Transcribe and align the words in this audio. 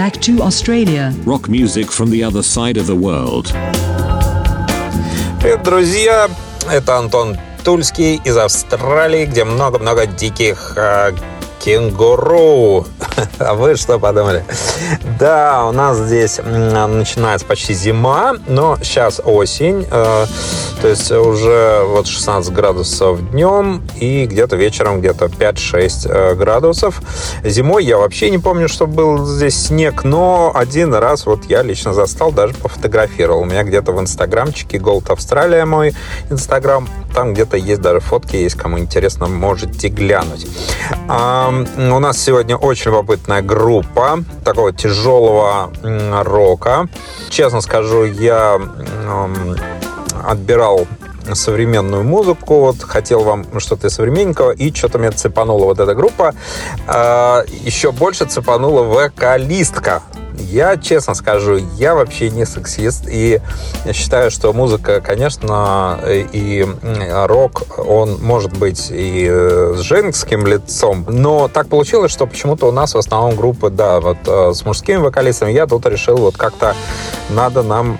back 0.00 0.18
to 0.18 0.40
Australia. 0.40 1.12
Rock 1.26 1.50
music 1.50 1.90
from 1.90 2.08
the 2.08 2.24
other 2.24 2.42
side 2.42 2.78
of 2.78 2.86
the 2.86 2.96
world. 2.96 3.52
Привет, 5.42 5.62
друзья! 5.62 6.30
Это 6.70 6.96
Антон 6.96 7.36
Тульский 7.64 8.18
из 8.24 8.34
Австралии, 8.38 9.26
где 9.26 9.44
много-много 9.44 10.06
диких 10.06 10.72
э, 10.76 11.12
кенгуру. 11.62 12.86
А 13.38 13.54
вы 13.54 13.76
что 13.76 13.98
подумали? 13.98 14.44
Да, 15.18 15.66
у 15.66 15.72
нас 15.72 15.96
здесь 15.98 16.40
начинается 16.44 17.46
почти 17.46 17.74
зима, 17.74 18.34
но 18.46 18.76
сейчас 18.82 19.20
осень. 19.24 19.86
Э, 19.90 20.26
то 20.80 20.88
есть 20.88 21.10
уже 21.10 21.82
вот 21.86 22.06
16 22.06 22.52
градусов 22.52 23.30
днем 23.30 23.82
и 23.96 24.26
где-то 24.26 24.56
вечером 24.56 25.00
где-то 25.00 25.26
5-6 25.26 26.08
э, 26.10 26.34
градусов. 26.34 27.02
Зимой 27.44 27.84
я 27.84 27.98
вообще 27.98 28.30
не 28.30 28.38
помню, 28.38 28.68
что 28.68 28.86
был 28.86 29.26
здесь 29.26 29.66
снег, 29.66 30.04
но 30.04 30.52
один 30.54 30.94
раз 30.94 31.26
вот 31.26 31.44
я 31.46 31.62
лично 31.62 31.92
застал, 31.92 32.32
даже 32.32 32.54
пофотографировал. 32.54 33.40
У 33.42 33.44
меня 33.44 33.62
где-то 33.62 33.92
в 33.92 34.00
инстаграмчике 34.00 34.78
Gold 34.78 35.12
Австралия 35.12 35.64
мой 35.64 35.94
инстаграм. 36.30 36.88
Там 37.14 37.34
где-то 37.34 37.56
есть 37.56 37.80
даже 37.80 38.00
фотки, 38.00 38.36
есть 38.36 38.56
кому 38.56 38.78
интересно, 38.78 39.26
можете 39.26 39.88
глянуть. 39.88 40.46
А, 41.08 41.52
у 41.76 41.98
нас 41.98 42.18
сегодня 42.18 42.56
очень 42.56 42.90
любопытная 43.00 43.40
группа 43.40 44.22
такого 44.44 44.72
тяжелого 44.72 45.72
рока. 46.22 46.88
Честно 47.30 47.60
скажу, 47.62 48.04
я 48.04 48.60
отбирал 50.26 50.86
современную 51.32 52.02
музыку, 52.02 52.60
вот, 52.60 52.82
хотел 52.82 53.22
вам 53.22 53.46
что-то 53.60 53.88
современненького, 53.88 54.50
и 54.50 54.74
что-то 54.74 54.98
меня 54.98 55.12
цепанула 55.12 55.64
вот 55.64 55.78
эта 55.78 55.94
группа. 55.94 56.34
А, 56.86 57.44
еще 57.48 57.92
больше 57.92 58.24
цепанула 58.24 58.82
вокалистка 58.82 60.02
я 60.40 60.76
честно 60.76 61.14
скажу, 61.14 61.60
я 61.76 61.94
вообще 61.94 62.30
не 62.30 62.44
сексист, 62.44 63.04
и 63.08 63.40
считаю, 63.92 64.30
что 64.30 64.52
музыка, 64.52 65.00
конечно, 65.00 66.00
и 66.06 66.66
рок, 67.10 67.62
он 67.78 68.18
может 68.22 68.56
быть 68.56 68.88
и 68.90 69.28
с 69.28 69.80
женским 69.80 70.46
лицом, 70.46 71.04
но 71.08 71.48
так 71.48 71.68
получилось, 71.68 72.12
что 72.12 72.26
почему-то 72.26 72.66
у 72.66 72.72
нас 72.72 72.94
в 72.94 72.98
основном 72.98 73.36
группы, 73.36 73.70
да, 73.70 74.00
вот 74.00 74.18
э, 74.26 74.52
с 74.54 74.64
мужскими 74.64 74.96
вокалистами, 74.96 75.52
я 75.52 75.66
тут 75.66 75.86
решил 75.86 76.16
вот 76.16 76.36
как-то 76.36 76.74
надо 77.30 77.62
нам 77.62 77.98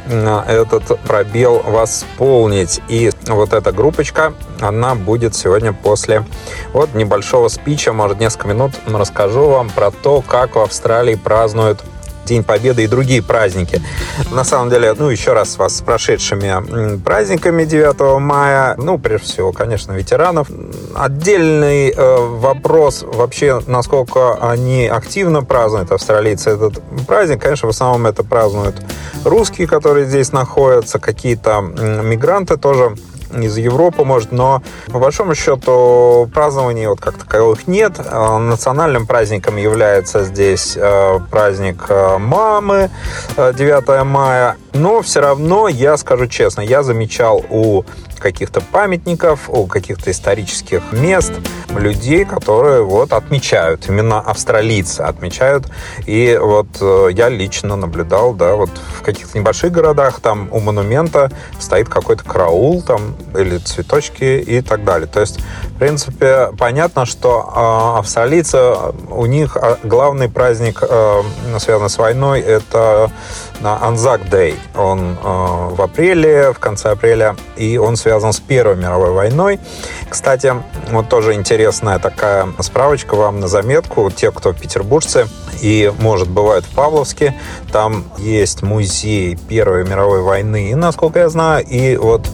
этот 0.49 0.99
пробел 1.01 1.63
восполнить. 1.65 2.81
И 2.89 3.11
вот 3.27 3.53
эта 3.53 3.73
группочка, 3.73 4.35
она 4.61 4.95
будет 4.95 5.35
сегодня 5.35 5.73
после 5.73 6.25
вот 6.73 6.95
небольшого 6.95 7.49
спича, 7.49 7.93
может, 7.93 8.21
несколько 8.21 8.49
минут 8.49 8.73
расскажу 8.87 9.47
вам 9.47 9.71
про 9.71 9.91
то, 9.91 10.23
как 10.23 10.57
в 10.57 10.61
Австралии 10.61 11.15
празднуют 11.15 11.85
День 12.31 12.45
Победы 12.45 12.85
и 12.85 12.87
другие 12.87 13.23
праздники. 13.25 13.83
На 14.31 14.45
самом 14.45 14.71
деле, 14.71 14.95
ну, 14.97 15.09
еще 15.09 15.33
раз 15.33 15.59
вас 15.59 15.79
с 15.79 15.81
прошедшими 15.83 16.97
праздниками 16.99 17.65
9 17.65 18.21
мая. 18.21 18.77
Ну, 18.79 18.99
прежде 18.99 19.27
всего, 19.27 19.51
конечно, 19.51 19.91
ветеранов. 19.95 20.47
Отдельный 20.95 21.91
э, 21.91 22.17
вопрос 22.39 23.03
вообще, 23.03 23.61
насколько 23.67 24.35
они 24.35 24.87
активно 24.87 25.43
празднуют, 25.43 25.91
австралийцы, 25.91 26.51
этот 26.51 26.81
праздник. 27.09 27.43
Конечно, 27.43 27.67
в 27.67 27.71
основном 27.71 28.07
это 28.07 28.23
празднуют 28.23 28.77
русские, 29.25 29.67
которые 29.67 30.07
здесь 30.07 30.31
находятся, 30.31 31.01
какие-то 31.01 31.61
мигранты 31.61 32.59
тоже 32.59 32.95
из 33.33 33.57
Европы, 33.57 34.05
может, 34.05 34.33
но 34.33 34.63
по 34.87 34.99
большому 34.99 35.35
счету 35.35 36.29
празднований 36.33 36.87
вот 36.87 37.01
как 37.01 37.15
таковых 37.19 37.67
нет. 37.67 37.95
Э, 37.99 38.39
национальным 38.39 39.07
праздником 39.07 39.57
является 39.57 40.25
здесь 40.25 40.77
э, 40.77 41.21
праздник 41.31 41.87
э, 41.89 42.19
мамы 42.19 42.91
9 43.37 44.05
мая, 44.05 44.57
но 44.73 45.03
все 45.03 45.21
равно, 45.21 45.69
я 45.69 45.97
скажу 45.97 46.27
честно, 46.27 46.61
я 46.61 46.83
замечал 46.83 47.45
у 47.51 47.85
каких-то 48.21 48.61
памятников, 48.61 49.51
у 49.51 49.67
каких-то 49.67 50.11
исторических 50.11 50.93
мест, 50.93 51.33
людей, 51.69 52.25
которые 52.25 52.83
вот 52.83 53.13
отмечают, 53.13 53.89
именно 53.89 54.21
австралийцы 54.21 55.01
отмечают. 55.01 55.67
И 56.07 56.39
вот 56.41 56.69
э, 56.81 57.09
я 57.13 57.29
лично 57.29 57.77
наблюдал, 57.77 58.35
да, 58.35 58.55
вот 58.55 58.71
в 58.71 59.03
каких-то 59.03 59.39
небольших 59.39 59.73
городах 59.73 60.21
там 60.21 60.49
у 60.53 60.61
монумента 60.61 61.31
стоит 61.59 61.89
какой-то 61.89 62.25
караул 62.25 62.83
там 62.83 63.17
или 63.37 63.59
цветочки 63.59 64.25
и 64.25 64.61
так 64.61 64.85
далее. 64.85 65.07
То 65.07 65.21
есть, 65.21 65.41
в 65.41 65.79
принципе, 65.79 66.51
понятно, 66.59 67.07
что 67.07 67.41
э, 67.41 67.99
австралийцы, 67.99 68.75
у 69.11 69.27
них 69.27 69.57
а, 69.57 69.79
главный 69.83 70.29
праздник, 70.29 70.83
э, 70.83 71.23
связанный 71.59 71.91
с 71.91 71.99
войной, 71.99 72.41
это 72.41 73.11
на 73.61 73.83
Анзак 73.83 74.29
Дэй. 74.29 74.55
Он 74.75 75.17
э, 75.23 75.75
в 75.75 75.81
апреле, 75.83 76.53
в 76.53 76.59
конце 76.59 76.91
апреля, 76.91 77.37
и 77.57 77.77
он 77.79 77.97
связан 77.97 78.33
с 78.33 78.41
Первой 78.41 78.77
мировой 78.77 79.13
войной. 79.13 79.61
Кстати, 80.09 80.55
вот 80.91 81.09
тоже 81.09 81.35
интересная 81.35 81.99
такая 81.99 82.49
справочка 82.61 83.15
вам 83.15 83.41
на 83.41 83.49
заметку. 83.49 84.11
Те, 84.11 84.31
кто 84.31 84.53
петербуржцы 84.53 85.29
и, 85.61 85.93
может, 85.99 86.29
бывают 86.29 86.65
в 86.65 86.75
Павловске, 86.75 87.35
там 87.73 88.05
есть 88.19 88.63
музей 88.63 89.37
Первой 89.49 89.85
мировой 89.85 90.23
войны, 90.23 90.75
насколько 90.75 91.21
я 91.21 91.29
знаю. 91.29 91.65
И 91.67 91.97
вот 91.97 92.27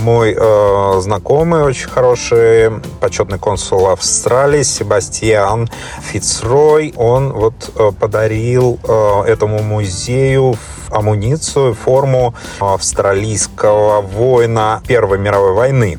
мой 0.00 0.36
э, 0.36 1.00
знакомый, 1.00 1.62
очень 1.62 1.88
хороший 1.88 2.70
почетный 3.00 3.38
консул 3.38 3.88
Австралии 3.88 4.62
Себастьян 4.62 5.68
Фицрой, 6.00 6.92
он 6.96 7.32
вот 7.32 7.70
э, 7.76 7.92
подарил 7.98 8.78
э, 8.82 9.22
этому 9.28 9.62
музею 9.62 10.56
амуницию, 10.90 11.74
форму 11.74 12.34
австралийского 12.60 14.00
воина 14.00 14.82
Первой 14.86 15.18
мировой 15.18 15.52
войны. 15.52 15.98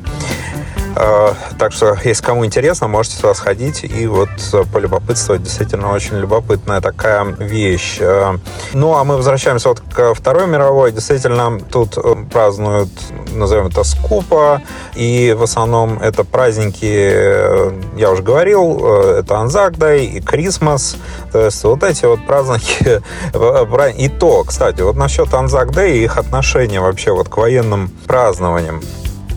Э, 0.96 1.34
так 1.58 1.72
что, 1.72 1.98
если 2.04 2.24
кому 2.24 2.46
интересно, 2.46 2.88
можете 2.88 3.18
туда 3.18 3.34
сходить 3.34 3.84
и 3.84 4.08
вот 4.08 4.30
полюбопытствовать. 4.72 5.44
Действительно, 5.44 5.92
очень 5.92 6.18
любопытная 6.18 6.82
такая 6.82 7.24
вещь. 7.24 7.98
Э, 8.00 8.38
ну, 8.74 8.96
а 8.96 9.04
мы 9.04 9.18
возвращаемся 9.18 9.70
вот 9.70 9.82
к 9.82 10.14
Второй 10.14 10.48
мировой. 10.48 10.92
Действительно, 10.92 11.60
тут 11.60 11.98
э, 11.98 12.16
празднуют, 12.32 12.90
назовем 13.32 13.68
это, 13.68 13.84
скупа. 13.84 14.62
И 14.96 15.36
в 15.38 15.44
основном 15.44 16.00
это 16.00 16.24
праздники, 16.24 17.98
я 17.98 18.12
уже 18.12 18.22
говорил, 18.22 18.86
это 18.86 19.38
Анзак 19.38 19.78
Дай 19.78 20.06
и 20.06 20.22
Крисмас. 20.22 20.98
То 21.32 21.46
есть 21.46 21.64
вот 21.64 21.84
эти 21.84 22.06
вот 22.06 22.26
праздники. 22.26 23.02
И 24.04 24.10
то, 24.10 24.44
кстати, 24.44 24.82
вот 24.82 24.96
насчет 24.96 25.34
Анзак 25.34 25.72
Дай 25.72 25.92
и 25.94 26.04
их 26.04 26.18
отношения 26.18 26.80
вообще 26.80 27.12
вот 27.12 27.30
к 27.30 27.38
военным 27.38 27.90
празднованиям. 28.06 28.82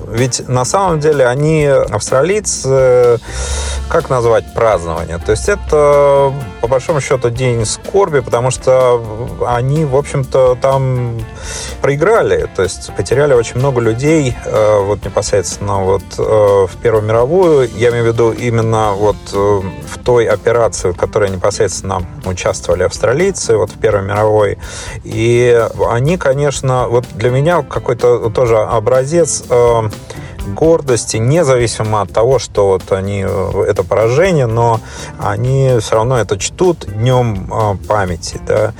Ведь 0.06 0.48
на 0.48 0.64
самом 0.64 1.00
деле 1.00 1.26
они, 1.26 1.66
австралийцы, 1.66 3.18
как 3.88 4.08
назвать 4.10 4.52
празднование? 4.54 5.18
То 5.18 5.32
есть 5.32 5.48
это, 5.48 6.32
по 6.60 6.68
большому 6.68 7.00
счету, 7.00 7.30
день 7.30 7.64
скорби, 7.64 8.20
потому 8.20 8.50
что 8.50 9.02
они, 9.46 9.84
в 9.84 9.96
общем-то, 9.96 10.58
там 10.60 11.18
проиграли, 11.82 12.48
то 12.54 12.62
есть 12.62 12.94
потеряли 12.96 13.34
очень 13.34 13.58
много 13.58 13.80
людей, 13.80 14.34
э, 14.44 14.80
вот 14.80 15.04
непосредственно 15.04 15.84
вот 15.84 16.02
э, 16.18 16.22
в 16.22 16.70
Первую 16.82 17.04
мировую, 17.04 17.68
я 17.76 17.90
имею 17.90 18.04
в 18.04 18.06
виду 18.08 18.32
именно 18.32 18.92
вот 18.92 19.16
э, 19.32 19.36
в 19.36 19.98
той 20.04 20.26
операции, 20.26 20.90
в 20.90 20.96
которой 20.96 21.30
непосредственно 21.30 22.02
участвовали 22.24 22.84
австралийцы, 22.84 23.56
вот 23.56 23.70
в 23.70 23.78
Первой 23.78 24.02
мировой, 24.02 24.58
и 25.04 25.68
они, 25.88 26.16
конечно, 26.16 26.88
вот 26.88 27.04
для 27.14 27.30
меня 27.30 27.62
какой-то 27.62 28.30
тоже 28.30 28.56
образец 28.58 29.44
гордости, 30.46 31.16
независимо 31.16 32.02
от 32.02 32.12
того, 32.12 32.38
что 32.38 32.68
вот 32.68 32.92
они 32.92 33.20
это 33.20 33.82
поражение, 33.82 34.46
но 34.46 34.80
они 35.18 35.76
все 35.80 35.96
равно 35.96 36.18
это 36.18 36.38
чтут 36.38 36.86
днем 36.86 37.48
а, 37.52 37.76
памяти, 37.88 38.40
да, 38.46 38.72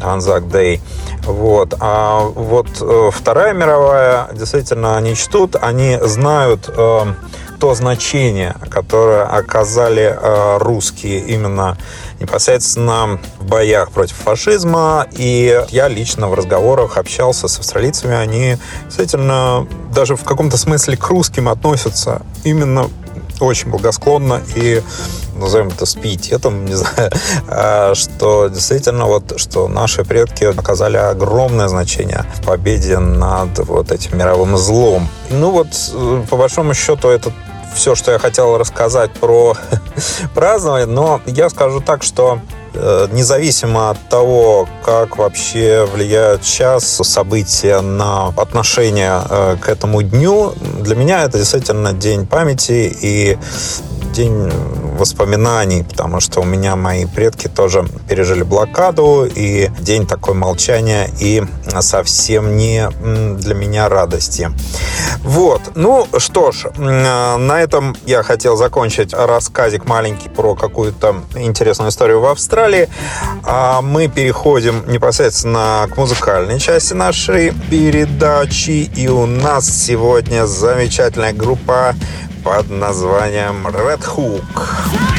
Анзак 0.00 0.48
Дэй. 0.48 0.80
Вот. 1.24 1.74
А 1.80 2.20
вот 2.20 2.68
э, 2.80 3.10
Вторая 3.12 3.52
мировая, 3.52 4.28
действительно, 4.32 4.96
они 4.96 5.14
чтут, 5.14 5.56
они 5.60 5.98
знают 6.00 6.68
э, 6.68 7.14
то 7.60 7.74
значение, 7.74 8.56
которое 8.70 9.24
оказали 9.24 10.16
э, 10.18 10.58
русские 10.58 11.20
именно 11.20 11.76
непосредственно 12.18 13.20
в 13.38 13.44
боях 13.44 13.90
против 13.92 14.16
фашизма. 14.16 15.06
И 15.12 15.62
я 15.68 15.88
лично 15.88 16.28
в 16.28 16.34
разговорах 16.34 16.96
общался 16.96 17.48
с 17.48 17.58
австралийцами. 17.58 18.14
Они 18.14 18.56
действительно 18.86 19.66
даже 19.94 20.16
в 20.16 20.24
каком-то 20.24 20.56
смысле 20.56 20.96
к 20.96 21.06
русским 21.08 21.48
относятся 21.48 22.22
именно 22.44 22.88
очень 23.40 23.70
благосклонно 23.70 24.40
и 24.56 24.82
назовем 25.34 25.68
это 25.68 25.86
с 25.86 25.94
пиететом, 25.94 26.66
не 26.66 26.74
знаю, 26.74 27.10
а, 27.48 27.94
что 27.94 28.48
действительно 28.48 29.06
вот, 29.06 29.40
что 29.40 29.68
наши 29.68 30.04
предки 30.04 30.44
оказали 30.44 30.96
огромное 30.96 31.68
значение 31.68 32.24
в 32.36 32.44
победе 32.44 32.98
над 32.98 33.58
вот 33.60 33.92
этим 33.92 34.18
мировым 34.18 34.56
злом. 34.56 35.08
Ну 35.30 35.50
вот, 35.50 35.68
э, 35.94 36.22
по 36.28 36.36
большому 36.36 36.74
счету, 36.74 37.08
этот 37.08 37.32
все, 37.74 37.94
что 37.94 38.12
я 38.12 38.18
хотел 38.18 38.58
рассказать 38.58 39.12
про 39.12 39.56
празднование, 40.34 40.86
но 40.86 41.20
я 41.26 41.50
скажу 41.50 41.80
так, 41.80 42.02
что 42.02 42.40
э, 42.74 43.08
независимо 43.12 43.90
от 43.90 44.08
того, 44.08 44.68
как 44.84 45.18
вообще 45.18 45.86
влияют 45.92 46.44
сейчас 46.44 46.84
события 46.84 47.80
на 47.80 48.28
отношение 48.28 49.22
э, 49.28 49.56
к 49.60 49.68
этому 49.68 50.02
дню, 50.02 50.54
для 50.80 50.96
меня 50.96 51.24
это 51.24 51.38
действительно 51.38 51.92
день 51.92 52.26
памяти 52.26 52.96
и 53.00 53.38
день 54.12 54.50
воспоминаний, 54.98 55.82
потому 55.82 56.20
что 56.20 56.40
у 56.40 56.44
меня 56.44 56.76
мои 56.76 57.06
предки 57.06 57.48
тоже 57.48 57.86
пережили 58.08 58.42
блокаду, 58.42 59.24
и 59.24 59.70
день 59.80 60.06
такой 60.06 60.34
молчания 60.34 61.08
и 61.18 61.42
совсем 61.80 62.56
не 62.56 62.88
для 63.36 63.54
меня 63.54 63.88
радости. 63.88 64.50
Вот. 65.22 65.62
Ну 65.74 66.06
что 66.18 66.52
ж, 66.52 66.66
на 66.76 67.60
этом 67.60 67.96
я 68.04 68.22
хотел 68.22 68.56
закончить 68.56 69.14
рассказик 69.14 69.86
маленький 69.86 70.28
про 70.28 70.54
какую-то 70.54 71.22
интересную 71.34 71.90
историю 71.90 72.20
в 72.20 72.26
Австралии. 72.26 72.88
А 73.44 73.80
мы 73.80 74.08
переходим 74.08 74.84
непосредственно 74.86 75.88
к 75.92 75.96
музыкальной 75.96 76.58
части 76.58 76.92
нашей 76.92 77.52
передачи. 77.70 78.90
И 78.94 79.08
у 79.08 79.26
нас 79.26 79.68
сегодня 79.68 80.46
замечательная 80.46 81.32
группа 81.32 81.94
под 82.42 82.70
названием 82.70 83.66
Red 83.66 84.02
Hook. 84.04 85.09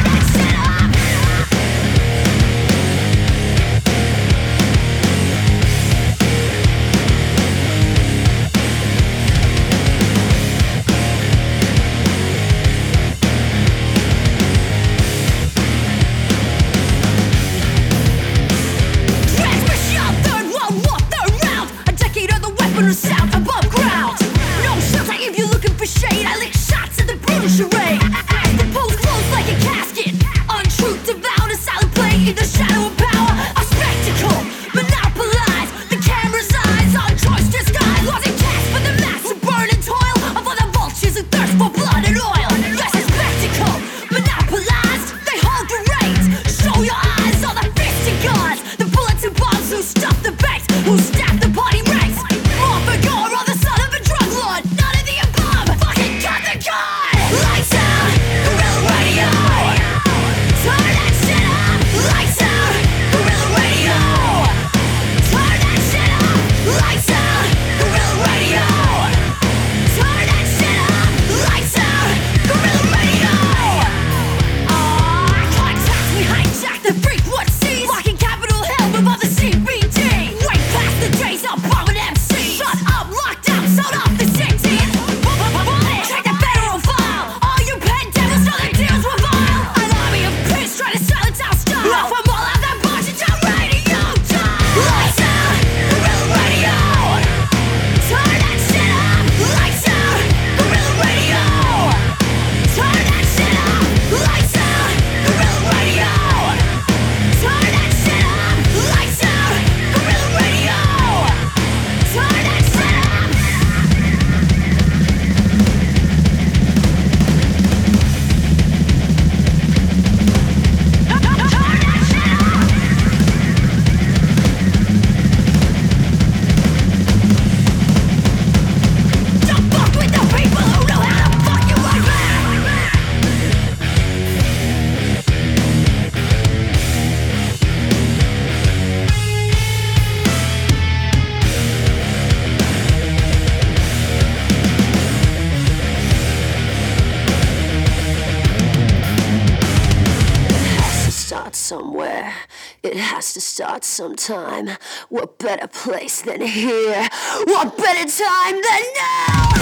Sometime. 153.84 154.70
What 155.10 155.38
better 155.38 155.66
place 155.66 156.22
than 156.22 156.40
here? 156.40 157.08
What 157.44 157.76
better 157.76 158.10
time 158.10 158.54
than 158.54 158.82
now? 158.96 159.61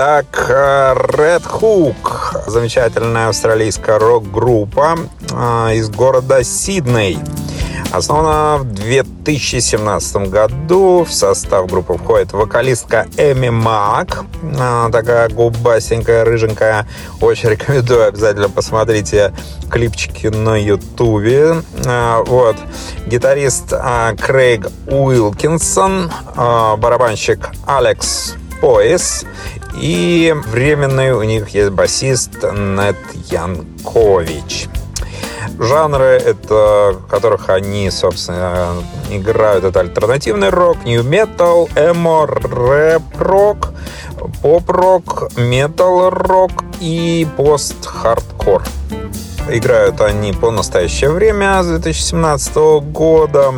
Итак, 0.00 0.26
Red 1.16 1.42
Hook, 1.42 2.48
замечательная 2.48 3.30
австралийская 3.30 3.98
рок-группа 3.98 4.96
а, 5.32 5.72
из 5.72 5.90
города 5.90 6.44
Сидней. 6.44 7.18
Основана 7.90 8.58
в 8.62 8.74
2017 8.74 10.28
году. 10.28 11.04
В 11.04 11.12
состав 11.12 11.66
группы 11.66 11.94
входит 11.94 12.32
вокалистка 12.32 13.08
Эми 13.16 13.48
Мак. 13.48 14.24
А, 14.56 14.88
такая 14.92 15.30
губастенькая, 15.30 16.24
рыженькая. 16.24 16.86
Очень 17.20 17.48
рекомендую. 17.50 18.06
Обязательно 18.06 18.50
посмотрите 18.50 19.34
клипчики 19.68 20.28
на 20.28 20.54
ютубе. 20.54 21.56
А, 21.86 22.22
вот. 22.22 22.54
Гитарист 23.08 23.74
Крейг 24.16 24.68
Уилкинсон. 24.86 26.12
Барабанщик 26.36 27.48
Алекс 27.66 28.36
Пояс 28.60 29.24
и 29.80 30.34
временный 30.46 31.12
у 31.12 31.22
них 31.22 31.50
есть 31.50 31.70
басист 31.70 32.42
Нет 32.42 32.96
Янкович. 33.30 34.68
Жанры, 35.58 36.04
это, 36.04 36.96
которых 37.10 37.48
они, 37.48 37.90
собственно, 37.90 38.76
играют, 39.10 39.64
это 39.64 39.80
альтернативный 39.80 40.50
рок, 40.50 40.84
нью 40.84 41.02
метал, 41.02 41.68
эмо, 41.74 42.26
рэп-рок, 42.26 43.72
поп-рок, 44.40 45.30
метал-рок 45.36 46.52
и 46.80 47.26
пост-хардкор. 47.36 48.62
Играют 49.50 50.00
они 50.00 50.32
по 50.32 50.50
настоящее 50.50 51.10
время 51.10 51.62
с 51.62 51.66
2017 51.66 52.54
года. 52.82 53.52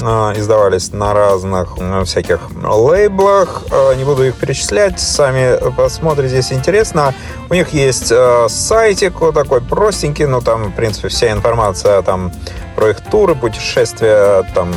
Э, 0.00 0.32
издавались 0.36 0.92
на 0.92 1.12
разных 1.14 1.76
э, 1.78 2.04
всяких 2.04 2.40
лейблах. 2.62 3.64
Э, 3.70 3.94
не 3.94 4.04
буду 4.04 4.24
их 4.24 4.34
перечислять, 4.34 5.00
сами 5.00 5.58
посмотрите, 5.76 6.40
здесь 6.40 6.52
интересно. 6.52 7.14
У 7.50 7.54
них 7.54 7.70
есть 7.74 8.12
сайтик 8.48 9.20
вот 9.20 9.34
такой 9.34 9.60
простенький, 9.60 10.26
но 10.26 10.40
там, 10.40 10.72
в 10.72 10.74
принципе, 10.74 11.08
вся 11.08 11.32
информация 11.32 12.02
там 12.02 12.32
про 12.76 12.90
их 12.90 13.00
туры, 13.00 13.34
путешествия, 13.34 14.42
там 14.54 14.74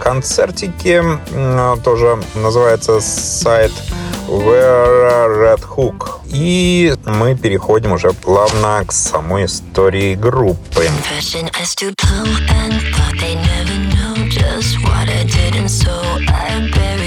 концертики. 0.00 1.02
Тоже 1.84 2.18
называется 2.34 3.00
сайт 3.00 3.72
Where 4.28 5.28
Red 5.28 5.62
Hook. 5.76 6.20
И 6.26 6.94
мы 7.04 7.36
переходим 7.36 7.92
уже 7.92 8.12
плавно 8.12 8.84
к 8.86 8.92
самой 8.92 9.44
истории 9.44 10.14
группы. 10.14 10.88
And 12.48 13.45
and 15.56 15.70
so 15.70 15.92
I 16.28 16.68
buried 16.74 17.05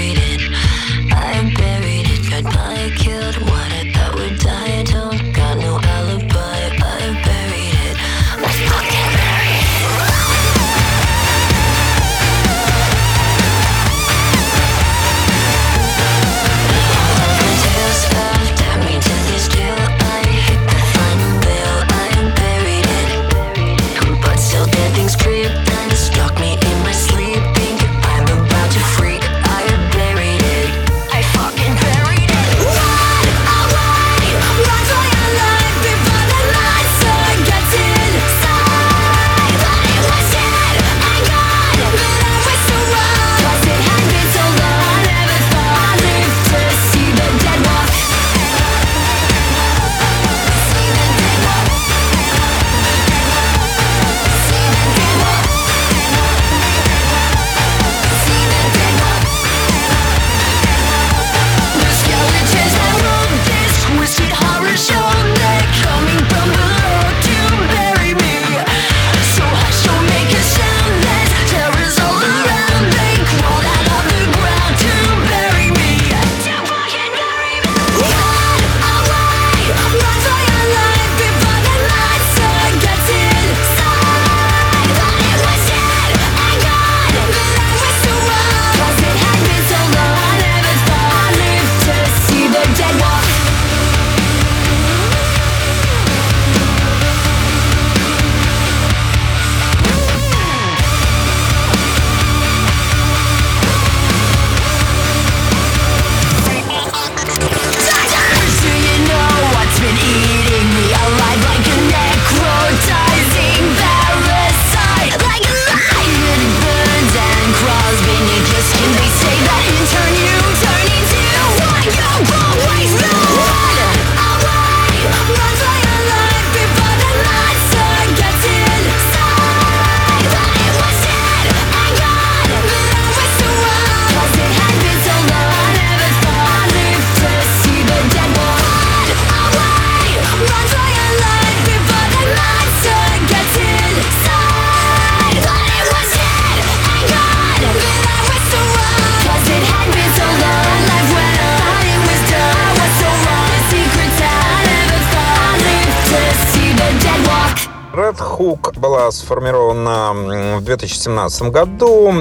сформирована 159.10 160.58
в 160.58 160.62
2017 160.62 161.42
году 161.50 162.12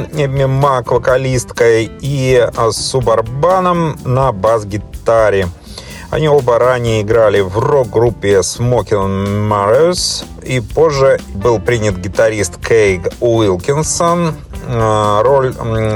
Мак 0.47 0.91
вокалисткой 0.91 1.91
и 2.01 2.35
а, 2.55 2.71
Субарбаном 2.71 3.97
на 4.03 4.31
бас-гитаре. 4.31 5.47
Они 6.11 6.27
оба 6.27 6.57
ранее 6.57 7.03
играли 7.03 7.39
в 7.39 7.59
рок-группе 7.59 8.39
Smoking 8.39 9.47
Mirrors, 9.47 10.25
и 10.43 10.59
позже 10.59 11.19
был 11.35 11.59
принят 11.59 11.97
гитарист 11.97 12.57
Кейг 12.65 13.09
Уилкинсон. 13.19 14.33
Э, 14.67 15.21
Роль 15.23 15.53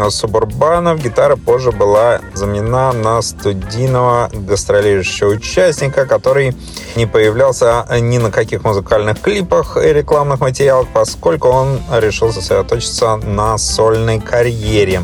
Субурбана 0.10 0.96
в 0.96 1.00
гитаре 1.00 1.36
позже 1.36 1.72
была 1.72 2.20
заменена 2.34 2.94
на 2.94 3.22
студийного 3.22 4.30
гастролирующего 4.34 5.30
участника, 5.30 6.06
который 6.06 6.56
не 6.96 7.06
появлялся 7.06 7.86
ни 8.00 8.18
на 8.18 8.32
каких 8.32 8.64
музыкальных 8.64 9.22
клипах 9.22 9.78
и 9.78 9.94
рекламных 9.94 10.40
материалах, 10.40 10.88
поскольку 10.94 11.50
он 11.50 11.80
решил 11.92 12.32
сосредоточиться 12.32 13.18
на 13.18 13.58
сольной 13.58 14.20
карьере. 14.20 15.04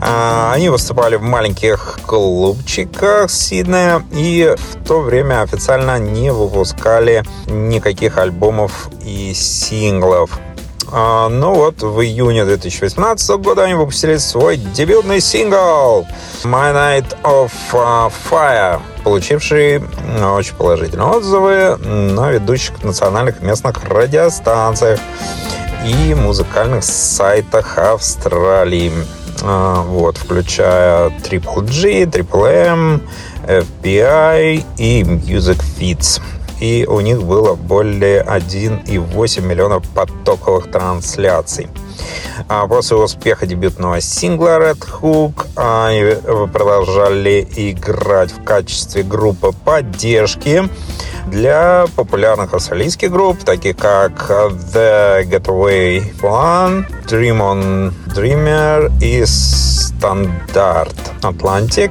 А, 0.00 0.52
Они 0.52 0.68
выступали 0.68 1.16
в 1.16 1.22
маленьких 1.22 2.00
клубчиках 2.06 3.30
Сиднея 3.30 4.04
и 4.12 4.54
в 4.56 4.84
то 4.84 5.00
время 5.00 5.42
официально 5.42 5.98
не 5.98 6.32
выпускали 6.32 7.22
никаких 7.46 8.18
альбомов 8.18 8.88
и 9.04 9.32
синглов. 9.32 10.38
А, 10.94 11.30
Ну 11.30 11.54
вот, 11.54 11.82
в 11.82 12.00
июне 12.02 12.44
2018 12.44 13.30
года 13.38 13.64
они 13.64 13.74
выпустили 13.74 14.18
свой 14.18 14.58
дебютный 14.58 15.22
сингл 15.22 16.06
«My 16.44 16.74
Night 16.74 17.16
of 17.22 17.50
uh, 17.72 18.12
Fire», 18.30 18.78
получивший 19.02 19.82
очень 20.22 20.54
положительные 20.54 21.08
отзывы 21.08 21.76
на 21.78 22.30
ведущих 22.30 22.84
национальных 22.84 23.40
местных 23.40 23.82
радиостанциях 23.84 25.00
и 25.86 26.14
музыкальных 26.14 26.84
сайтах 26.84 27.78
Австралии. 27.78 28.92
А, 29.42 29.82
Вот, 29.82 30.18
включая 30.18 31.08
Triple 31.08 31.64
G, 31.70 32.02
Triple 32.02 32.66
M, 32.66 33.02
FBI 33.46 34.62
и 34.76 35.02
Music 35.02 35.58
Feeds. 35.78 36.20
И 36.62 36.86
у 36.88 37.00
них 37.00 37.24
было 37.24 37.56
более 37.56 38.22
1,8 38.22 39.40
миллионов 39.42 39.82
потоковых 39.88 40.70
трансляций. 40.70 41.66
А 42.48 42.68
После 42.68 42.96
успеха 42.98 43.46
дебютного 43.46 44.00
сингла 44.00 44.60
Red 44.60 44.78
Hook 45.00 45.46
они 45.56 46.14
продолжали 46.52 47.44
играть 47.56 48.30
в 48.30 48.44
качестве 48.44 49.02
группы 49.02 49.50
поддержки 49.64 50.68
для 51.26 51.86
популярных 51.96 52.54
австралийских 52.54 53.10
групп, 53.10 53.42
таких 53.42 53.76
как 53.76 54.12
The 54.30 55.24
Getaway 55.24 56.14
One, 56.20 56.86
Dream 57.08 57.40
on 57.40 57.92
Dreamer 58.14 58.92
и 59.00 59.22
Standard 59.22 60.94
Atlantic 61.22 61.90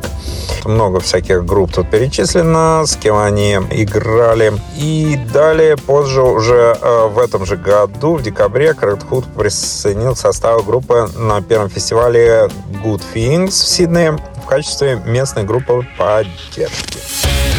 много 0.65 0.99
всяких 0.99 1.45
групп 1.45 1.73
тут 1.73 1.89
перечислено, 1.89 2.85
с 2.85 2.95
кем 2.95 3.17
они 3.17 3.53
играли. 3.71 4.53
И 4.77 5.19
далее, 5.33 5.77
позже, 5.77 6.21
уже 6.21 6.77
э, 6.79 7.07
в 7.07 7.19
этом 7.19 7.45
же 7.45 7.57
году, 7.57 8.15
в 8.15 8.23
декабре, 8.23 8.73
Крэд 8.73 9.03
Худ 9.03 9.25
присоединил 9.25 10.15
состав 10.15 10.65
группы 10.65 11.09
на 11.15 11.41
первом 11.41 11.69
фестивале 11.69 12.49
Good 12.83 13.01
Things 13.13 13.49
в 13.49 13.53
Сиднее 13.53 14.17
в 14.43 14.45
качестве 14.45 15.01
местной 15.05 15.43
группы 15.43 15.85
поддержки. 15.97 17.50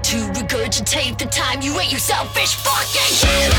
need 0.00 0.04
to 0.04 0.16
regurgitate 0.40 1.18
the 1.18 1.26
time 1.26 1.60
you 1.62 1.78
ate, 1.78 1.92
you 1.92 1.98
selfish 1.98 2.56
fucking 2.56 3.14
shit. 3.14 3.52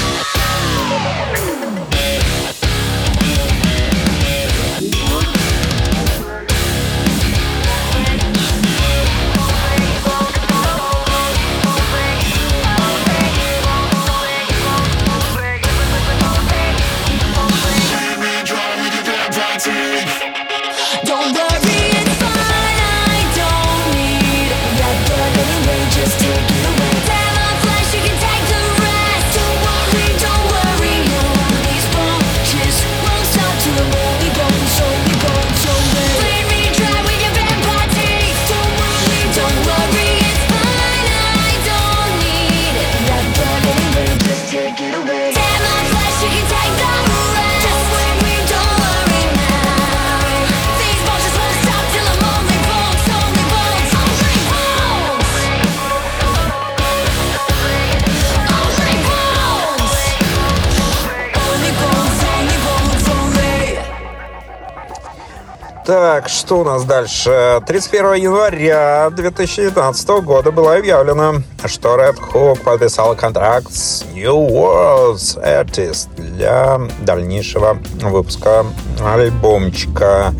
Так, 65.91 66.29
что 66.29 66.61
у 66.61 66.63
нас 66.63 66.85
дальше? 66.85 67.61
31 67.67 68.13
января 68.13 69.09
2019 69.09 70.07
года 70.23 70.49
было 70.49 70.77
объявлено, 70.77 71.41
что 71.65 71.97
Red 71.97 72.17
Hook 72.17 72.63
подписал 72.63 73.13
контракт 73.13 73.73
с 73.73 74.05
New 74.13 74.37
World's 74.37 75.37
Artist 75.43 76.07
для 76.15 76.79
дальнейшего 77.01 77.77
выпуска 78.03 78.65
альбомчика. 79.03 80.33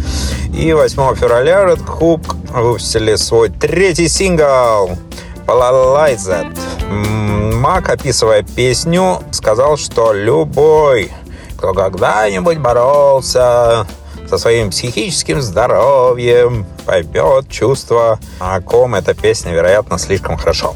И 0.54 0.72
8 0.72 1.16
февраля 1.16 1.66
Red 1.66 1.86
Hook 1.86 2.34
выпустили 2.58 3.16
свой 3.16 3.50
третий 3.50 4.08
сингл 4.08 4.98
«Polarize 5.46 6.46
Мак, 6.90 7.90
описывая 7.90 8.44
песню, 8.44 9.20
сказал, 9.34 9.76
что 9.76 10.14
любой, 10.14 11.12
кто 11.58 11.74
когда-нибудь 11.74 12.60
боролся 12.60 13.86
со 14.32 14.38
своим 14.38 14.70
психическим 14.70 15.41
здоровьем, 15.41 16.65
поймет 16.86 17.50
чувство, 17.50 18.17
о 18.39 18.62
ком 18.62 18.96
эта 18.96 19.13
песня, 19.13 19.52
вероятно, 19.52 19.98
слишком 19.98 20.38
хорошо. 20.38 20.74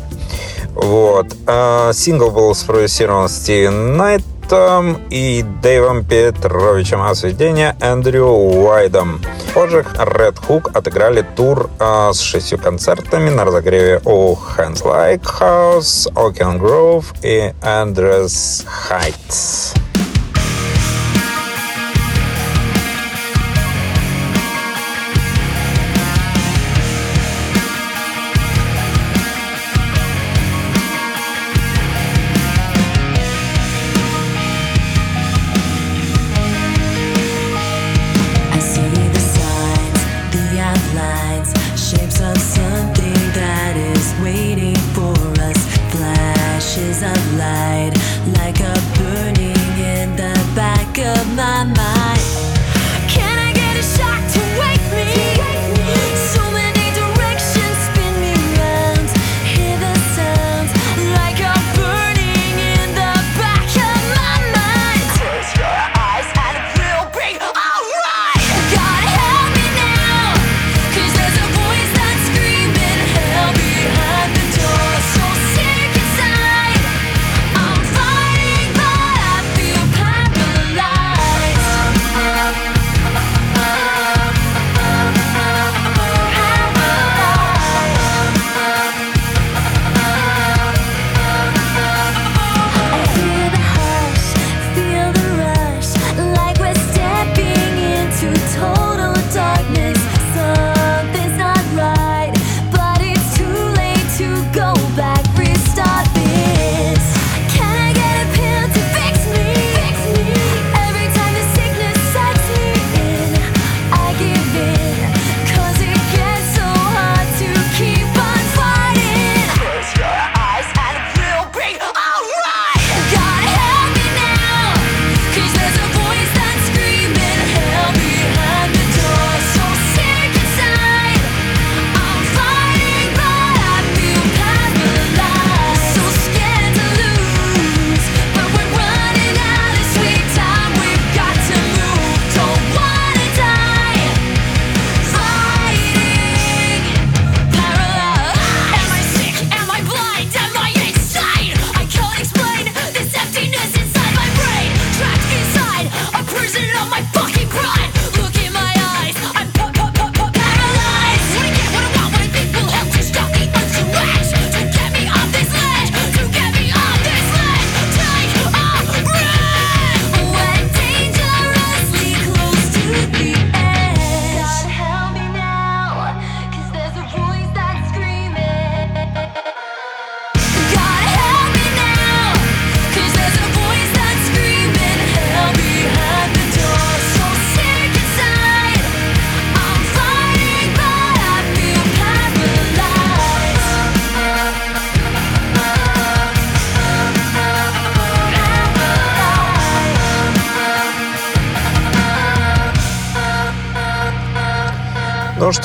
Вот. 0.73 1.27
Э, 1.47 1.91
сингл 1.93 2.31
был 2.31 2.53
спродюсирован 2.53 3.29
Стивен 3.29 3.95
Найтом 3.95 4.99
и 5.09 5.45
Дэйвом 5.63 6.03
Петровичем, 6.03 7.01
а 7.01 7.15
сведение 7.15 7.77
Эндрю 7.79 8.25
Уайдом. 8.25 9.21
Позже 9.53 9.85
Red 9.95 10.37
Hook 10.49 10.71
отыграли 10.73 11.25
тур 11.37 11.69
э, 11.79 12.11
с 12.11 12.19
шестью 12.19 12.57
концертами 12.57 13.29
на 13.29 13.45
разогреве 13.45 14.01
у 14.03 14.35
Hands 14.35 14.83
Like 14.83 15.23
House, 15.23 16.11
Oaken 16.13 16.59
Grove 16.59 17.05
и 17.21 17.53
Andres 17.61 18.65
Heights. 18.89 19.84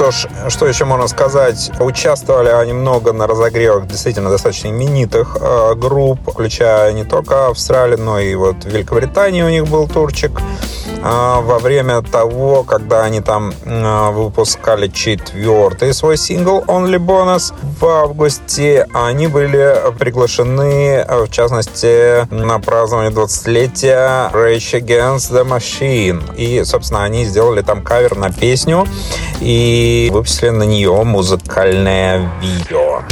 Что 0.00 0.12
ж, 0.12 0.28
что 0.48 0.66
еще 0.66 0.86
можно 0.86 1.08
сказать? 1.08 1.70
Участвовали 1.78 2.48
они 2.48 2.72
много 2.72 3.12
на 3.12 3.26
разогревах 3.26 3.86
действительно 3.86 4.30
достаточно 4.30 4.68
именитых 4.68 5.36
э, 5.38 5.74
групп, 5.74 6.20
включая 6.26 6.94
не 6.94 7.04
только 7.04 7.48
Австралию, 7.48 7.98
но 7.98 8.18
и 8.18 8.34
вот 8.34 8.64
Великобритании 8.64 9.42
у 9.42 9.50
них 9.50 9.66
был 9.66 9.86
турчик. 9.86 10.40
А, 11.02 11.40
во 11.40 11.58
время 11.58 12.02
того, 12.02 12.62
когда 12.62 13.04
они 13.04 13.20
там 13.20 13.52
а, 13.64 14.10
выпускали 14.10 14.88
четвертый 14.88 15.94
свой 15.94 16.16
сингл 16.16 16.62
Only 16.66 16.98
Bonus 16.98 17.54
в 17.80 17.86
августе, 17.86 18.86
они 18.92 19.26
были 19.26 19.76
приглашены, 19.98 21.00
а, 21.00 21.24
в 21.24 21.30
частности, 21.30 22.26
на 22.32 22.58
празднование 22.58 23.10
20-летия 23.12 24.30
Rage 24.32 24.80
Against 24.80 25.32
the 25.32 25.44
Machine. 25.44 26.36
И, 26.36 26.62
собственно, 26.64 27.04
они 27.04 27.24
сделали 27.24 27.62
там 27.62 27.82
кавер 27.82 28.16
на 28.16 28.30
песню 28.30 28.86
и 29.40 30.10
выпустили 30.12 30.50
на 30.50 30.64
нее 30.64 31.02
музыкальное 31.02 32.30
видео. 32.42 33.02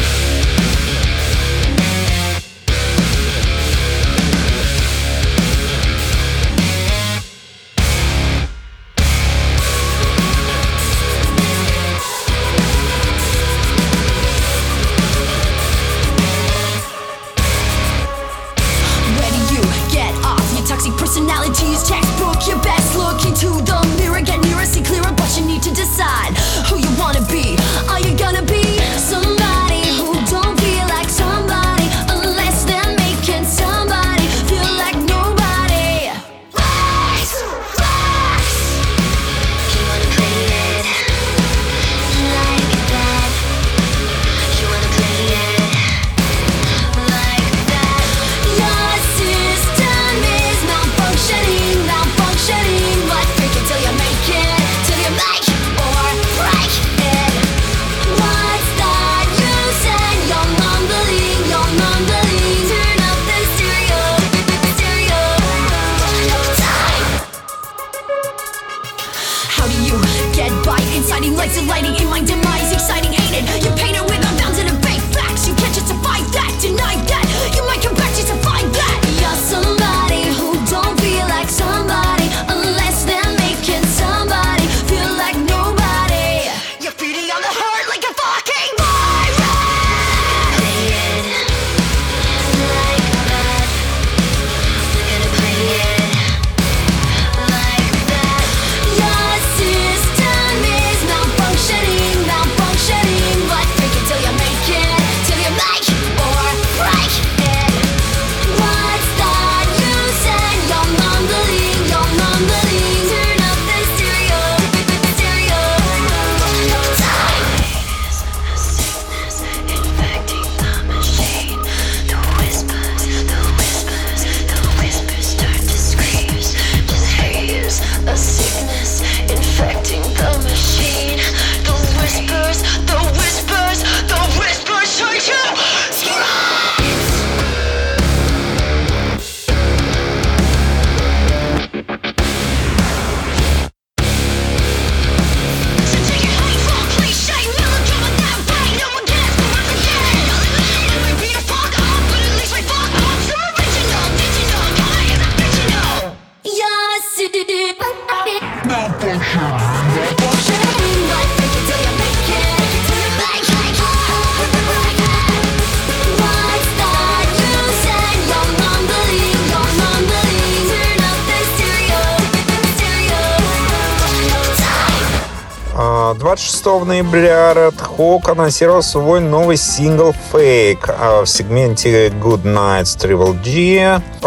ноября 177.03 177.55
Радхок 177.55 178.29
анонсировал 178.29 178.83
свой 178.83 179.21
новый 179.21 179.57
сингл 179.57 180.13
«Fake» 180.33 181.23
в 181.23 181.27
сегменте 181.27 182.09
«Good 182.09 182.43
Nights 182.43 182.99
Triple 182.99 183.41
G». 183.41 184.03
Э, 184.21 184.27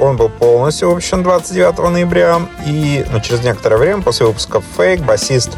он 0.00 0.16
был 0.16 0.28
полностью 0.28 0.90
выпущен 0.90 1.24
29 1.24 1.78
ноября, 1.90 2.42
и 2.64 3.04
ну, 3.10 3.18
через 3.20 3.42
некоторое 3.42 3.76
время 3.76 4.02
после 4.02 4.26
выпуска 4.26 4.62
«Fake» 4.76 5.04
басист 5.04 5.50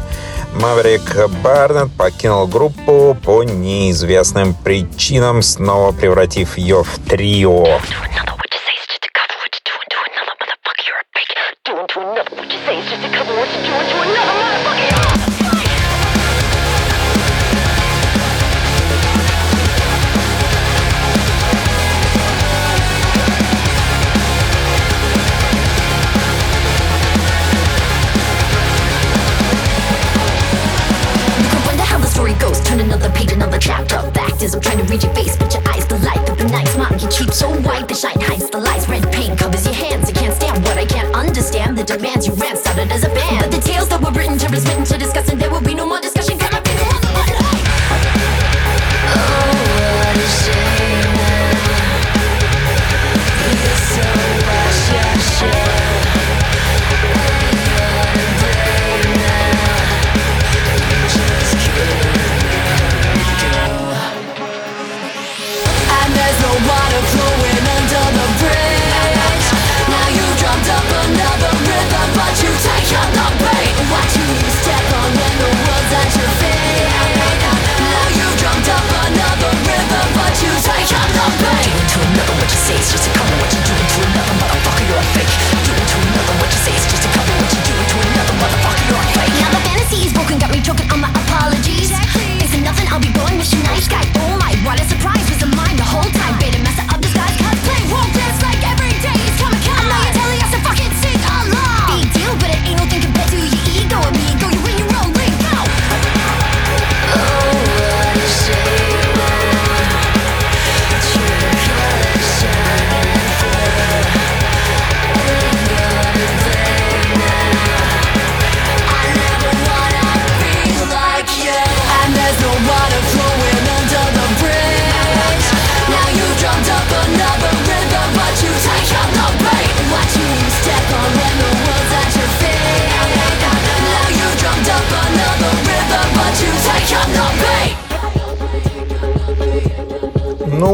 Маврик 0.59 1.29
Барнет 1.43 1.91
покинул 1.91 2.47
группу 2.47 3.15
по 3.23 3.43
неизвестным 3.43 4.55
причинам, 4.55 5.43
снова 5.43 5.91
превратив 5.91 6.57
ее 6.57 6.83
в 6.83 6.97
трио. 7.07 7.79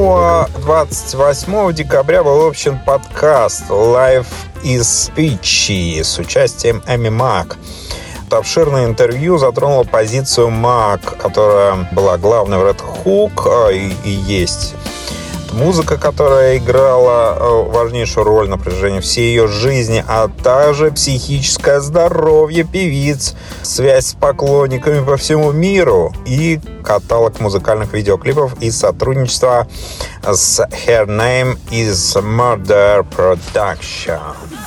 28 0.01 1.73
декабря 1.73 2.23
был 2.23 2.41
общен 2.47 2.79
подкаст 2.83 3.69
Life 3.69 4.25
is 4.63 5.13
Peachy 5.15 6.03
с 6.03 6.17
участием 6.17 6.81
Эми 6.87 7.09
Мак. 7.09 7.57
Обширное 8.31 8.85
интервью 8.85 9.37
затронуло 9.37 9.83
позицию 9.83 10.49
Мак, 10.49 11.17
которая 11.19 11.87
была 11.91 12.17
главной 12.17 12.57
в 12.57 12.61
Red 12.61 12.81
Hook 13.05 13.43
а, 13.45 13.69
и, 13.69 13.91
и 14.03 14.09
есть 14.09 14.73
музыка, 15.53 15.97
которая 15.97 16.57
играла 16.57 17.37
э, 17.39 17.71
важнейшую 17.71 18.25
роль 18.25 18.49
на 18.49 18.57
протяжении 18.57 18.99
всей 18.99 19.29
ее 19.29 19.47
жизни, 19.47 20.03
а 20.07 20.27
также 20.27 20.91
психическое 20.91 21.79
здоровье 21.79 22.63
певиц, 22.63 23.35
связь 23.61 24.07
с 24.07 24.13
поклонниками 24.13 25.03
по 25.03 25.17
всему 25.17 25.51
миру 25.51 26.13
и 26.25 26.59
каталог 26.83 27.39
музыкальных 27.39 27.93
видеоклипов 27.93 28.61
и 28.61 28.71
сотрудничество 28.71 29.67
с 30.23 30.59
Her 30.87 31.05
Name 31.05 31.57
is 31.71 32.15
Murder 32.21 33.05
Production. 33.15 34.60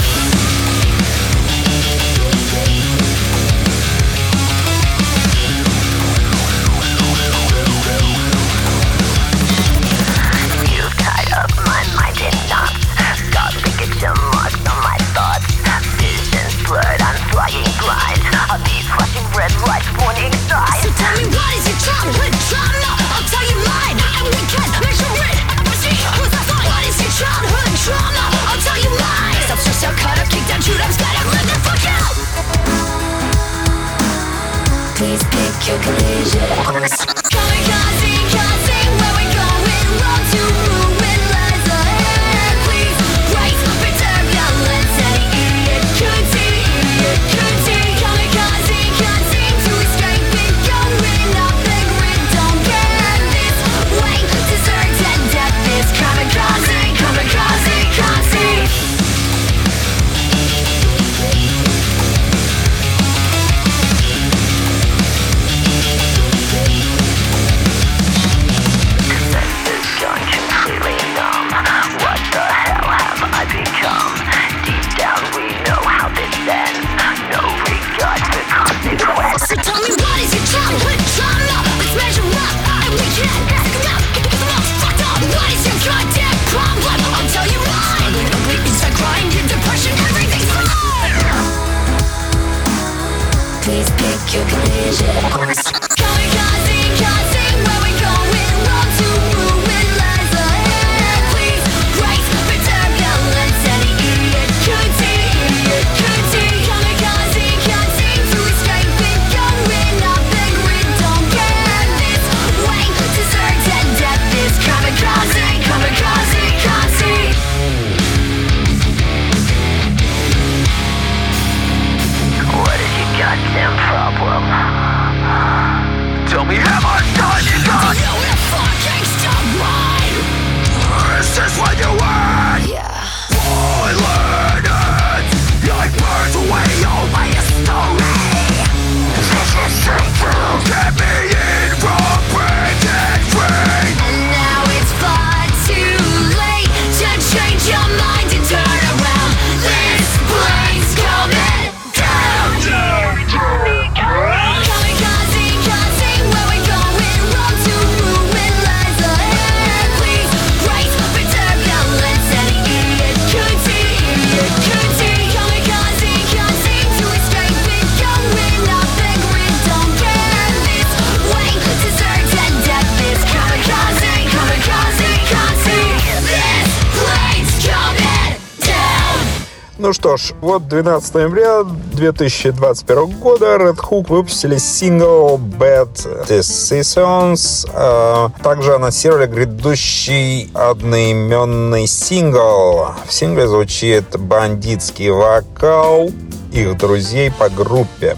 Ну 179.84 179.92
что 179.92 180.16
ж, 180.16 180.32
вот 180.40 180.66
12 180.66 181.12
ноября 181.12 181.62
2021 181.62 183.18
года 183.18 183.56
Red 183.56 183.76
Hook 183.76 184.08
выпустили 184.08 184.56
сингл 184.56 185.36
Bad 185.36 186.26
Decisions. 186.26 187.68
а 187.70 188.30
Также 188.42 188.76
анонсировали 188.76 189.26
грядущий 189.26 190.50
одноименный 190.54 191.86
сингл. 191.86 192.94
В 193.06 193.12
сингле 193.12 193.46
звучит 193.46 194.18
бандитский 194.18 195.10
вокал 195.10 196.08
их 196.50 196.78
друзей 196.78 197.30
по 197.30 197.50
группе. 197.50 198.16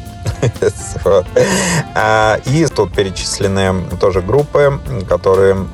А, 1.94 2.38
И 2.46 2.66
тут 2.66 2.92
перечислены 2.92 3.82
тоже 4.00 4.20
группы, 4.20 4.80
которые 5.08 5.66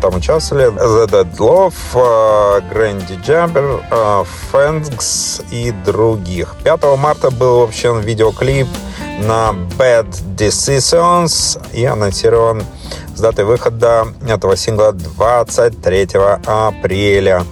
там 0.00 0.16
участвовали. 0.16 0.68
The 0.72 1.06
Dead 1.08 1.36
Love, 1.38 1.74
Jabber, 3.24 3.82
а, 3.90 4.24
Fangs 4.52 5.44
и 5.50 5.70
других. 5.70 6.54
5 6.64 6.96
марта 6.96 7.30
был 7.30 7.60
вообще 7.60 7.98
видеоклип 8.00 8.68
на 9.26 9.54
Bad 9.78 10.08
Decisions 10.36 11.60
и 11.72 11.84
анонсирован 11.84 12.62
с 13.14 13.20
датой 13.20 13.44
выхода 13.44 14.06
этого 14.26 14.56
сингла 14.56 14.92
23 14.92 16.08
апреля. 16.46 17.44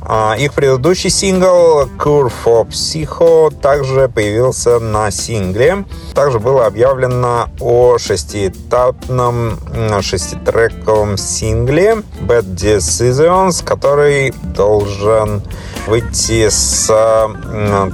А, 0.00 0.34
Их 0.38 0.54
предыдущий 0.54 1.10
сингл 1.10 1.82
Cure 1.98 2.32
for 2.44 2.66
Psycho 2.68 3.54
также 3.60 4.08
появился 4.08 4.78
на 4.78 5.10
сингле. 5.10 5.84
Также 6.14 6.38
было 6.40 6.66
объявлено 6.66 7.50
о 7.60 7.98
шестиэтапном 7.98 9.58
шеститрековом 10.00 11.18
сингле 11.18 12.02
Bad 12.22 12.54
Decisions, 12.54 13.62
который 13.62 14.32
должен 14.42 15.42
выйти 15.86 16.48
с 16.48 16.86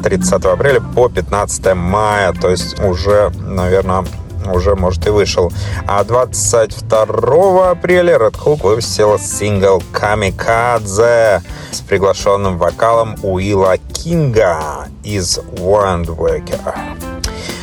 30 0.03 0.45
апреля 0.45 0.81
по 0.81 1.09
15 1.09 1.75
мая, 1.75 2.33
то 2.33 2.51
есть 2.51 2.81
уже, 2.81 3.31
наверное, 3.41 4.05
уже, 4.53 4.75
может, 4.77 5.07
и 5.07 5.11
вышел. 5.11 5.53
А 5.87 6.05
22 6.05 7.71
апреля 7.71 8.17
Red 8.17 8.35
Hook 8.35 8.63
выпустила 8.63 9.19
сингл 9.19 9.83
«Камикадзе» 9.93 11.43
с 11.71 11.81
приглашенным 11.81 12.59
вокалом 12.59 13.17
Уилла 13.23 13.77
Кинга 13.93 14.89
из 15.03 15.39
«Wandwaker». 15.39 16.75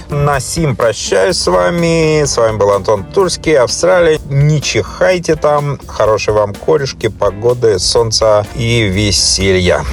На 0.09 0.39
сим 0.39 0.75
прощаюсь 0.75 1.37
с 1.37 1.47
вами. 1.47 2.23
С 2.23 2.37
вами 2.37 2.57
был 2.57 2.69
Антон 2.71 3.03
Тульский, 3.03 3.57
Австралия. 3.57 4.19
Не 4.29 4.61
чихайте 4.61 5.35
там. 5.35 5.79
Хорошей 5.87 6.35
вам 6.35 6.53
корешки, 6.53 7.07
погоды, 7.07 7.79
солнца 7.79 8.45
и 8.55 8.83
веселья. 8.83 9.83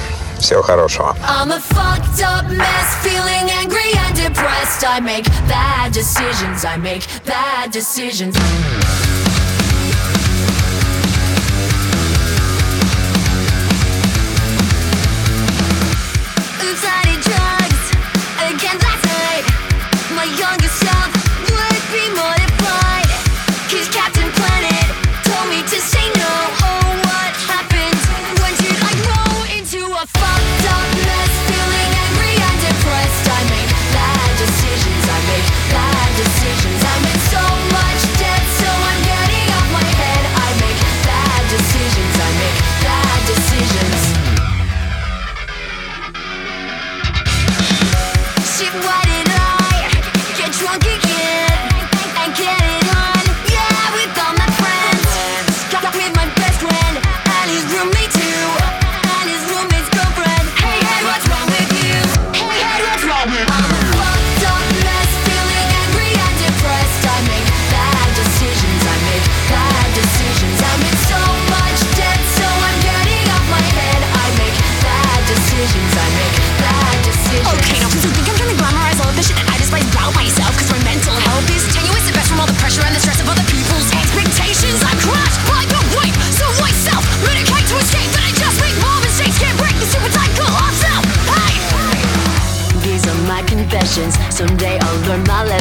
I'm 1.23 1.51
a 1.51 1.61
fucked 1.61 2.23
up 2.23 2.47
mess, 2.51 3.05
feeling 3.05 3.51
angry 3.51 3.93
and 3.95 4.17
depressed. 4.17 4.85
I 4.87 5.01
make 5.01 5.27
bad 5.47 5.93
decisions, 5.93 6.65
I 6.65 6.77
make 6.77 7.07
bad 7.25 7.71
decisions. 7.71 8.37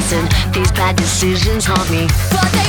These 0.09 0.71
bad 0.71 0.95
decisions 0.95 1.65
haunt 1.67 1.91
me. 1.91 2.68